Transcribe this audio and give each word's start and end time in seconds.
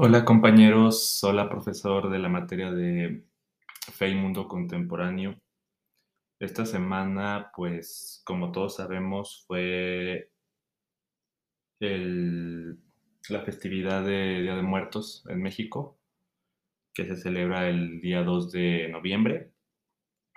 Hola 0.00 0.24
compañeros, 0.24 1.24
hola 1.24 1.50
profesor 1.50 2.08
de 2.08 2.20
la 2.20 2.28
materia 2.28 2.70
de 2.70 3.24
Fe 3.92 4.10
y 4.10 4.14
Mundo 4.14 4.46
Contemporáneo. 4.46 5.34
Esta 6.38 6.64
semana, 6.66 7.50
pues 7.52 8.22
como 8.24 8.52
todos 8.52 8.76
sabemos, 8.76 9.44
fue 9.48 10.30
la 11.80 13.42
festividad 13.44 14.04
de 14.04 14.42
Día 14.42 14.54
de 14.54 14.62
Muertos 14.62 15.24
en 15.28 15.42
México, 15.42 15.98
que 16.94 17.04
se 17.04 17.16
celebra 17.16 17.68
el 17.68 18.00
día 18.00 18.22
2 18.22 18.52
de 18.52 18.88
noviembre. 18.90 19.50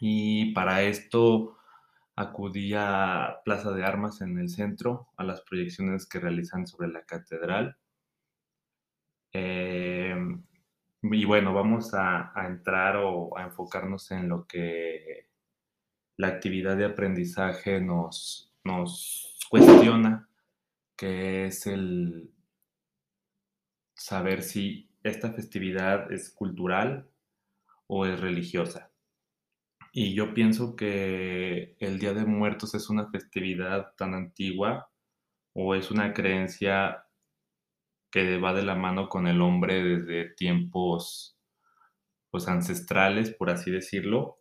Y 0.00 0.52
para 0.52 0.82
esto 0.82 1.56
acudí 2.16 2.72
a 2.74 3.40
Plaza 3.44 3.70
de 3.70 3.84
Armas 3.84 4.20
en 4.20 4.36
el 4.36 4.48
centro, 4.48 5.10
a 5.16 5.22
las 5.22 5.42
proyecciones 5.42 6.06
que 6.06 6.18
realizan 6.18 6.66
sobre 6.66 6.88
la 6.88 7.04
catedral. 7.04 7.76
Em, 9.34 10.44
y 11.02 11.24
bueno, 11.24 11.52
vamos 11.52 11.92
a, 11.92 12.32
entrar 12.46 12.96
o 12.96 13.36
a 13.36 13.42
enfocarnos 13.42 14.10
en 14.12 14.28
lo 14.28 14.46
que 14.46 15.28
la 16.16 16.28
actividad 16.28 16.76
de 16.76 16.84
aprendizaje 16.86 17.80
nos, 17.80 18.52
nos 18.62 19.38
cuestiona, 19.50 20.28
que 20.96 21.46
es 21.46 21.66
el 21.66 22.30
saber 23.94 24.42
si 24.42 24.88
esta 25.02 25.32
festividad 25.32 26.12
es 26.12 26.30
cultural 26.30 27.08
o 27.88 28.06
es 28.06 28.20
religiosa. 28.20 28.92
Y 29.92 30.14
yo 30.14 30.32
pienso 30.32 30.76
que 30.76 31.76
el 31.80 31.98
Día 31.98 32.14
de 32.14 32.24
Muertos 32.24 32.74
es 32.74 32.88
una 32.88 33.10
festividad 33.10 33.94
tan 33.96 34.14
antigua 34.14 34.90
o 35.52 35.74
es 35.74 35.90
una 35.90 36.12
creencia 36.14 37.03
que 38.14 38.38
va 38.38 38.54
de 38.54 38.62
la 38.62 38.76
mano 38.76 39.08
con 39.08 39.26
el 39.26 39.40
hombre 39.40 39.82
desde 39.82 40.32
tiempos 40.36 41.36
pues 42.30 42.46
ancestrales, 42.46 43.34
por 43.34 43.50
así 43.50 43.72
decirlo. 43.72 44.38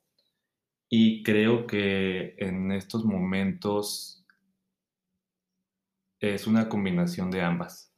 Y 0.91 1.23
creo 1.23 1.65
que 1.65 2.35
en 2.37 2.71
estos 2.71 3.03
momentos 3.03 4.27
es 6.19 6.45
una 6.45 6.69
combinación 6.69 7.31
de 7.31 7.41
ambas. 7.41 7.91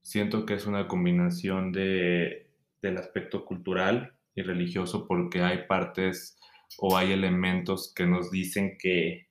Siento 0.00 0.46
que 0.46 0.54
es 0.54 0.64
una 0.64 0.88
combinación 0.88 1.70
de, 1.70 2.54
del 2.80 2.96
aspecto 2.96 3.44
cultural 3.44 4.16
y 4.34 4.40
religioso 4.40 5.06
porque 5.06 5.42
hay 5.42 5.66
partes 5.66 6.40
o 6.78 6.96
hay 6.96 7.12
elementos 7.12 7.92
que 7.94 8.06
nos 8.06 8.30
dicen 8.30 8.78
que 8.78 9.28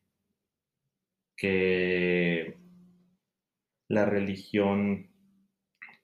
la 3.87 4.05
religión, 4.05 5.09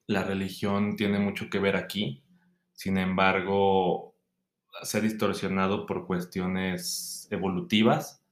la 0.07 0.23
religión 0.23 0.95
tiene 0.95 1.19
mucho 1.19 1.49
que 1.49 1.59
ver 1.59 1.75
aquí. 1.75 2.23
Sin 2.73 2.97
embargo, 2.97 4.15
se 4.83 4.97
ha 4.97 5.01
distorsionado 5.01 5.85
por 5.85 6.05
cuestiones 6.05 7.27
evolutivas. 7.31 8.23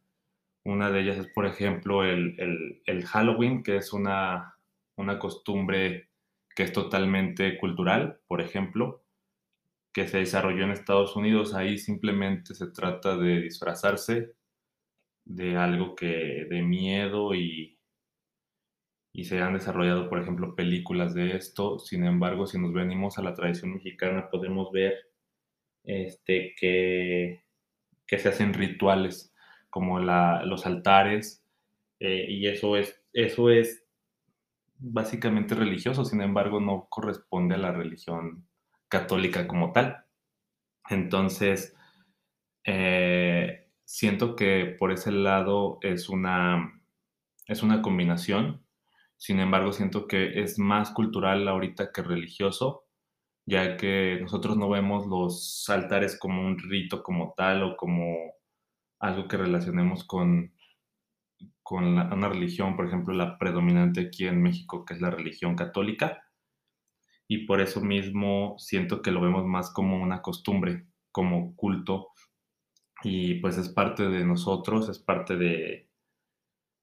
Una 0.63 0.91
de 0.91 1.01
ellas 1.01 1.17
es, 1.17 1.27
por 1.27 1.45
ejemplo, 1.45 2.03
el, 2.03 2.39
el, 2.39 2.81
el 2.85 3.05
Halloween, 3.05 3.63
que 3.63 3.77
es 3.77 3.93
una, 3.93 4.57
una 4.95 5.19
costumbre 5.19 6.09
que 6.55 6.63
es 6.63 6.73
totalmente 6.73 7.57
cultural, 7.57 8.19
por 8.27 8.41
ejemplo, 8.41 9.03
que 9.91 10.07
se 10.07 10.19
desarrolló 10.19 10.63
en 10.63 10.71
Estados 10.71 11.15
Unidos. 11.15 11.53
Ahí 11.53 11.77
simplemente 11.77 12.53
se 12.53 12.67
trata 12.67 13.17
de 13.17 13.41
disfrazarse 13.41 14.33
de 15.25 15.57
algo 15.57 15.95
que 15.95 16.45
de 16.49 16.61
miedo 16.61 17.33
y, 17.33 17.79
y 19.13 19.25
se 19.25 19.41
han 19.41 19.53
desarrollado, 19.53 20.09
por 20.09 20.19
ejemplo, 20.19 20.55
películas 20.55 21.13
de 21.13 21.35
esto. 21.37 21.79
Sin 21.79 22.03
embargo, 22.05 22.47
si 22.47 22.59
nos 22.59 22.73
venimos 22.73 23.17
a 23.17 23.23
la 23.23 23.35
tradición 23.35 23.75
mexicana, 23.75 24.29
podemos 24.31 24.71
ver 24.71 24.95
este, 25.83 26.55
que, 26.59 27.43
que 28.07 28.19
se 28.19 28.29
hacen 28.29 28.53
rituales 28.53 29.33
como 29.69 29.99
la, 29.99 30.43
los 30.45 30.65
altares, 30.65 31.45
eh, 31.99 32.25
y 32.29 32.47
eso 32.47 32.77
es, 32.77 33.01
eso 33.13 33.49
es 33.49 33.85
básicamente 34.77 35.55
religioso, 35.55 36.05
sin 36.05 36.21
embargo, 36.21 36.59
no 36.59 36.87
corresponde 36.89 37.55
a 37.55 37.59
la 37.59 37.71
religión 37.71 38.47
católica 38.89 39.47
como 39.47 39.71
tal. 39.71 40.05
Entonces, 40.89 41.75
eh, 42.65 43.69
siento 43.85 44.35
que 44.35 44.75
por 44.79 44.91
ese 44.91 45.11
lado 45.11 45.79
es 45.81 46.09
una, 46.09 46.81
es 47.47 47.63
una 47.63 47.81
combinación. 47.81 48.62
Sin 49.17 49.39
embargo, 49.39 49.71
siento 49.71 50.07
que 50.07 50.41
es 50.41 50.59
más 50.59 50.91
cultural 50.91 51.47
ahorita 51.47 51.91
que 51.91 52.01
religioso, 52.03 52.85
ya 53.45 53.77
que 53.77 54.19
nosotros 54.21 54.57
no 54.57 54.69
vemos 54.69 55.07
los 55.07 55.65
altares 55.69 56.17
como 56.19 56.45
un 56.45 56.59
rito 56.59 57.03
como 57.03 57.33
tal 57.37 57.63
o 57.63 57.77
como 57.77 58.33
algo 58.99 59.27
que 59.27 59.37
relacionemos 59.37 60.05
con, 60.05 60.53
con 61.63 61.95
la, 61.95 62.13
una 62.13 62.29
religión, 62.29 62.75
por 62.75 62.87
ejemplo, 62.87 63.13
la 63.13 63.37
predominante 63.37 64.01
aquí 64.01 64.27
en 64.27 64.41
México, 64.41 64.85
que 64.85 64.93
es 64.93 65.01
la 65.01 65.09
religión 65.09 65.55
católica. 65.55 66.23
Y 67.27 67.45
por 67.45 67.61
eso 67.61 67.81
mismo 67.81 68.55
siento 68.59 69.01
que 69.01 69.11
lo 69.11 69.21
vemos 69.21 69.45
más 69.45 69.71
como 69.73 70.01
una 70.01 70.21
costumbre, 70.21 70.87
como 71.11 71.55
culto. 71.55 72.09
Y 73.03 73.35
pues 73.35 73.57
es 73.57 73.69
parte 73.69 74.09
de 74.09 74.25
nosotros, 74.25 74.89
es 74.89 74.99
parte 74.99 75.35
de, 75.37 75.89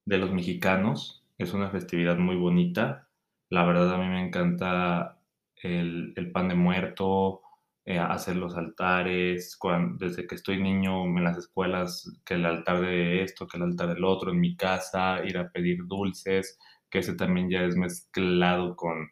de 0.05 0.19
los 0.19 0.33
mexicanos. 0.33 1.20
Es 1.41 1.55
una 1.55 1.71
festividad 1.71 2.19
muy 2.19 2.37
bonita. 2.37 3.09
La 3.49 3.65
verdad 3.65 3.95
a 3.95 3.97
mí 3.97 4.07
me 4.09 4.23
encanta 4.23 5.23
el, 5.57 6.13
el 6.15 6.33
pan 6.33 6.49
de 6.49 6.55
muerto, 6.55 7.41
eh, 7.87 7.99
hacer 7.99 8.37
los 8.37 8.59
altares. 8.59 9.59
Desde 9.99 10.27
que 10.27 10.35
estoy 10.35 10.63
niño 10.63 11.05
en 11.05 11.25
las 11.25 11.39
escuelas, 11.39 12.21
que 12.27 12.35
el 12.35 12.45
altar 12.45 12.83
de 12.83 13.23
esto, 13.23 13.47
que 13.47 13.57
el 13.57 13.63
altar 13.63 13.89
del 13.95 14.05
otro, 14.05 14.33
en 14.33 14.41
mi 14.41 14.55
casa, 14.55 15.25
ir 15.25 15.39
a 15.39 15.51
pedir 15.51 15.87
dulces, 15.87 16.59
que 16.91 16.99
ese 16.99 17.15
también 17.15 17.49
ya 17.49 17.65
es 17.65 17.75
mezclado 17.75 18.77
con, 18.77 19.09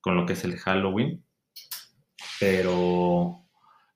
con 0.00 0.16
lo 0.16 0.24
que 0.24 0.32
es 0.32 0.44
el 0.44 0.56
Halloween. 0.56 1.22
Pero 2.40 3.44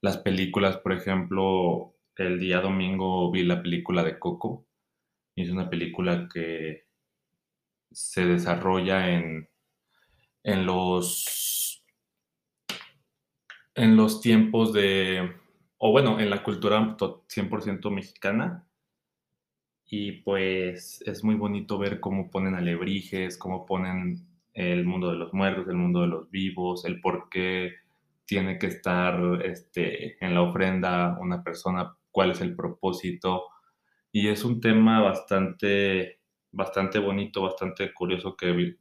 las 0.02 0.18
películas, 0.18 0.76
por 0.76 0.92
ejemplo, 0.92 1.94
el 2.16 2.38
día 2.38 2.60
domingo 2.60 3.30
vi 3.30 3.44
la 3.44 3.62
película 3.62 4.04
de 4.04 4.18
Coco. 4.18 4.66
Y 5.34 5.44
es 5.44 5.50
una 5.50 5.70
película 5.70 6.28
que 6.30 6.91
se 7.94 8.24
desarrolla 8.26 9.10
en, 9.10 9.48
en 10.42 10.66
los 10.66 11.82
en 13.74 13.96
los 13.96 14.20
tiempos 14.20 14.72
de, 14.72 15.32
o 15.78 15.90
bueno, 15.92 16.20
en 16.20 16.30
la 16.30 16.42
cultura 16.42 16.96
100% 16.96 17.90
mexicana. 17.90 18.66
Y 19.86 20.12
pues 20.22 21.02
es 21.06 21.22
muy 21.22 21.34
bonito 21.34 21.78
ver 21.78 22.00
cómo 22.00 22.30
ponen 22.30 22.54
alebrijes, 22.54 23.36
cómo 23.36 23.66
ponen 23.66 24.26
el 24.54 24.84
mundo 24.84 25.10
de 25.10 25.16
los 25.16 25.34
muertos, 25.34 25.68
el 25.68 25.76
mundo 25.76 26.02
de 26.02 26.06
los 26.06 26.30
vivos, 26.30 26.84
el 26.84 27.00
por 27.00 27.28
qué 27.28 27.72
tiene 28.24 28.58
que 28.58 28.68
estar 28.68 29.44
este, 29.44 30.24
en 30.24 30.34
la 30.34 30.42
ofrenda 30.42 31.18
una 31.20 31.42
persona, 31.42 31.94
cuál 32.10 32.30
es 32.30 32.40
el 32.40 32.54
propósito. 32.56 33.44
Y 34.10 34.28
es 34.28 34.44
un 34.44 34.60
tema 34.60 35.00
bastante, 35.00 36.20
bastante 36.52 36.98
bonito, 36.98 37.42
bastante 37.42 37.92
curioso 37.92 38.36
que 38.36 38.76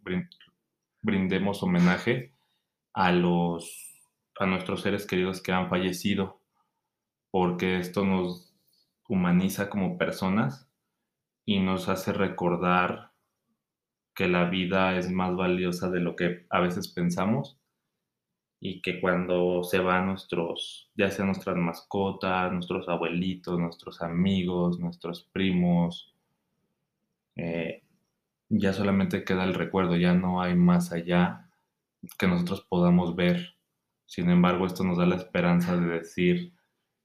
brindemos 1.02 1.64
homenaje 1.64 2.34
a 2.94 3.12
los 3.12 3.88
a 4.40 4.46
nuestros 4.46 4.82
seres 4.82 5.06
queridos 5.06 5.42
que 5.42 5.52
han 5.52 5.70
fallecido, 5.70 6.42
porque 7.30 7.78
esto 7.78 8.06
nos 8.06 8.56
humaniza 9.08 9.70
como 9.70 9.98
personas 9.98 10.68
y 11.46 11.60
nos 11.60 11.90
hace 11.90 12.12
recordar 12.12 13.12
que 14.16 14.28
la 14.28 14.46
vida 14.50 14.98
es 14.98 15.12
más 15.12 15.36
valiosa 15.36 15.90
de 15.90 16.00
lo 16.00 16.16
que 16.16 16.46
a 16.50 16.60
veces 16.60 16.88
pensamos 16.88 17.60
y 18.60 18.82
que 18.82 19.02
cuando 19.02 19.64
se 19.64 19.80
van 19.80 20.08
nuestros, 20.08 20.92
ya 20.96 21.10
sean 21.10 21.28
nuestras 21.28 21.56
mascotas, 21.56 22.52
nuestros 22.52 22.88
abuelitos, 22.90 23.60
nuestros 23.60 24.02
amigos, 24.02 24.80
nuestros 24.80 25.24
primos, 25.32 26.11
ya 28.52 28.74
solamente 28.74 29.24
queda 29.24 29.46
el 29.46 29.54
recuerdo, 29.54 29.96
ya 29.96 30.14
no 30.14 30.42
hay 30.42 30.56
más 30.56 30.92
allá 30.92 31.50
que 32.20 32.28
nosotros 32.28 32.66
podamos 32.70 33.16
ver. 33.16 33.56
Sin 34.06 34.30
embargo, 34.30 34.66
esto 34.66 34.84
nos 34.84 34.98
da 34.98 35.06
la 35.06 35.16
esperanza 35.16 35.78
de 35.78 35.88
decir, 35.88 36.54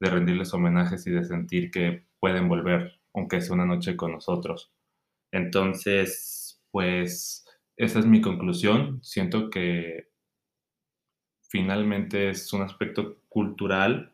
de 0.01 0.11
rendirles 0.11 0.53
homenajes 0.53 1.07
y 1.07 1.13
de 1.13 1.25
sentir 1.25 1.71
que 1.71 2.05
pueden 2.19 2.49
volver, 2.49 3.01
aunque 3.15 3.41
sea 3.41 3.55
una 3.55 3.65
noche 3.65 3.97
con 3.97 4.13
nosotros. 4.13 4.73
Entonces, 5.33 6.61
pues 6.73 7.47
esa 7.77 8.01
es 8.01 8.07
mi 8.07 8.21
conclusión. 8.21 9.01
Siento 9.05 9.49
que 9.49 10.09
finalmente 11.49 12.31
es 12.31 12.53
un 12.53 12.63
aspecto 12.63 13.21
cultural, 13.29 14.13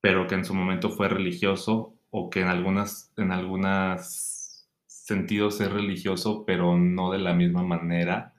pero 0.00 0.26
que 0.26 0.36
en 0.36 0.44
su 0.44 0.54
momento 0.54 0.90
fue 0.90 1.08
religioso 1.08 1.94
o 2.10 2.30
que 2.30 2.40
en 2.40 2.48
algunas, 2.48 3.12
en 3.16 3.30
algunos 3.30 4.41
sentidos 5.12 5.60
es 5.60 5.70
religioso, 5.70 6.44
pero 6.46 6.78
no 6.78 7.12
de 7.12 7.18
la 7.18 7.34
misma 7.34 7.62
manera 7.62 8.34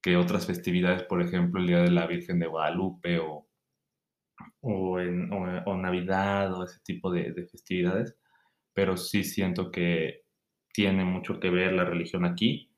que 0.00 0.16
otras 0.16 0.46
festividades, 0.46 1.02
por 1.02 1.20
ejemplo, 1.20 1.60
el 1.60 1.66
Día 1.66 1.78
de 1.78 1.90
la 1.90 2.06
Virgen 2.06 2.38
de 2.38 2.46
Guadalupe 2.46 3.18
o, 3.18 3.48
o, 4.60 5.00
en, 5.00 5.32
o, 5.32 5.76
Navidad 5.76 6.54
o 6.54 6.64
ese 6.64 6.78
tipo 6.84 7.10
de, 7.10 7.32
de, 7.32 7.46
festividades, 7.46 8.16
pero 8.72 8.96
sí 8.96 9.24
siento 9.24 9.72
que 9.72 10.22
tiene 10.72 11.04
mucho 11.04 11.40
que 11.40 11.50
ver 11.50 11.72
la 11.72 11.84
religión 11.84 12.24
aquí, 12.24 12.70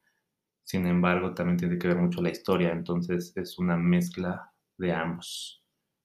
sin 0.64 0.86
embargo 0.86 1.34
también 1.34 1.58
tiene 1.58 1.78
que 1.78 1.88
ver 1.88 1.98
mucho 1.98 2.22
la 2.22 2.30
historia, 2.30 2.72
entonces 2.72 3.36
es 3.36 3.58
una 3.58 3.76
mezcla 3.76 4.52
de 4.78 4.92
ambos. 4.92 5.62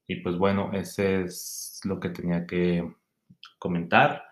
Y 0.07 0.17
pues 0.17 0.37
bueno, 0.37 0.71
ese 0.73 1.21
es 1.21 1.79
lo 1.85 1.99
que 2.01 2.09
tenía 2.09 2.45
que 2.45 2.93
comentar. 3.59 4.23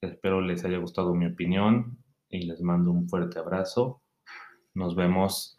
Espero 0.00 0.40
les 0.40 0.64
haya 0.64 0.78
gustado 0.78 1.14
mi 1.14 1.26
opinión 1.26 1.98
y 2.28 2.46
les 2.46 2.60
mando 2.60 2.90
un 2.90 3.08
fuerte 3.08 3.38
abrazo. 3.38 4.02
Nos 4.74 4.94
vemos 4.94 5.56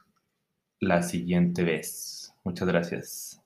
la 0.79 1.01
siguiente 1.01 1.63
vez. 1.63 2.33
Muchas 2.43 2.67
gracias. 2.67 3.41